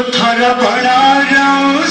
थारा 0.00 0.52
बड़ा 0.62 1.00
राम 1.32 1.84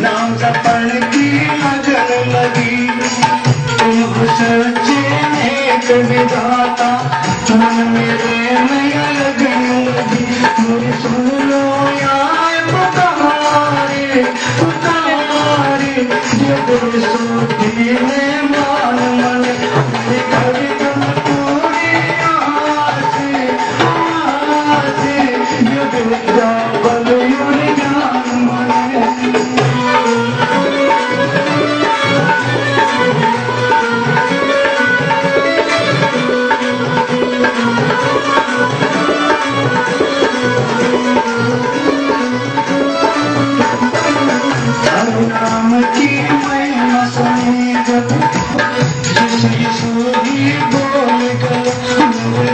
नाम 0.00 0.36
जपन 0.36 0.88
की 1.14 1.28
लगन 1.56 2.30
लगी। 2.30 2.86
तुम 3.78 4.26
सोचे 4.36 5.00
ने 5.32 5.50
कविधाता 5.88 6.90
मन 7.50 7.88
मेरे 7.88 8.60
में 8.60 8.94
लगन 9.16 9.64
लगी। 9.88 10.26
मेरी 10.62 10.92
सुन 11.02 11.50
यार 12.02 12.64
पुकारे 12.70 14.24
पुकारे 14.58 15.94
जब 16.34 16.68
सुन 17.02 17.61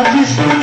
avistou. 0.00 0.59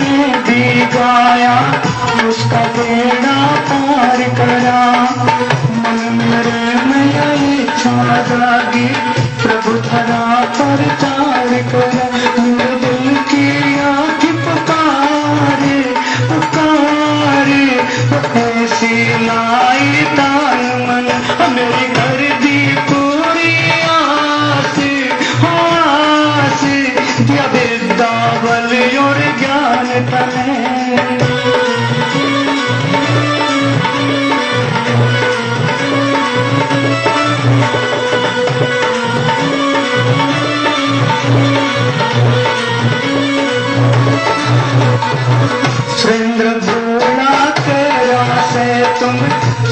तुम 48.99 49.17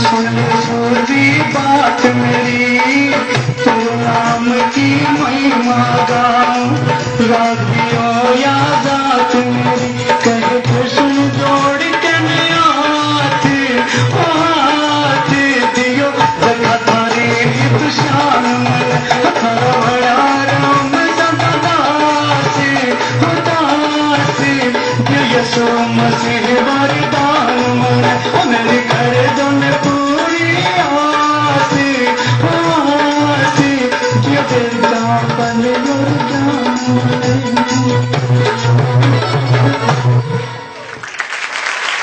सुन 0.01 0.25
भी 1.07 1.29
बात 1.53 2.05
मेरी 2.15 3.09
तो 3.63 3.73
राम 4.01 4.49
की 4.69 4.89
महिमा 5.13 5.79
गाऊं 6.09 6.75
रागी 7.29 7.84
one 35.53 35.74